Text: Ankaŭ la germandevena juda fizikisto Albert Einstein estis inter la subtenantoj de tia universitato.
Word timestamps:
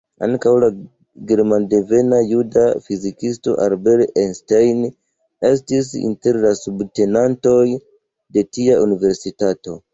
Ankaŭ 0.25 0.51
la 0.61 0.67
germandevena 1.31 2.21
juda 2.29 2.63
fizikisto 2.87 3.53
Albert 3.67 4.17
Einstein 4.23 4.83
estis 5.53 5.93
inter 6.03 6.43
la 6.49 6.57
subtenantoj 6.65 7.63
de 7.79 8.49
tia 8.55 8.83
universitato. 8.91 9.83